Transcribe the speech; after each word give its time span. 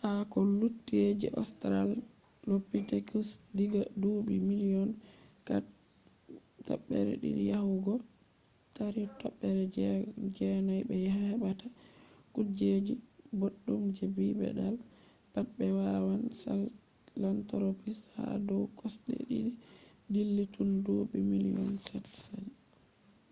ha 0.00 0.10
ko 0.30 0.38
lutti 0.60 0.96
je 1.20 1.28
ostralopitekus 1.42 3.28
diga 3.56 3.82
duuɓi 4.00 4.34
miliyon 4.50 4.88
4.2 6.66 7.50
yahugo 7.50 7.94
3.9 8.76 10.72
ɓe 10.88 10.96
heɓata 11.16 11.66
kuejeji 12.32 12.94
boɗɗum 13.38 13.82
je 13.96 14.04
bipedal 14.16 14.76
pat 15.32 15.46
be 15.56 15.66
wawan 15.78 16.22
sahelantropus 16.42 17.98
ha 18.14 18.24
dow 18.46 18.62
kosɗe 18.78 19.14
ɗiɗi 19.28 19.52
dilli 20.12 20.44
tun 20.54 20.70
duuɓi 20.84 21.18
miliyon 21.32 21.70
7 21.88 22.22
sali 22.22 22.52